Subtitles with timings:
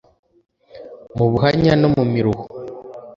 [1.17, 2.43] Mu buhanya no mu miruho